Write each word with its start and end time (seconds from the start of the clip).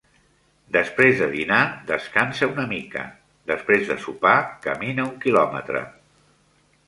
Després 0.75 1.19
de 1.23 1.27
dinar, 1.33 1.59
descansa 1.91 2.47
una 2.53 2.65
mica; 2.71 3.03
després 3.53 3.85
de 3.91 3.99
sopar 4.05 4.35
camina 4.69 5.05
un 5.11 5.15
quilòmetre. 5.27 5.85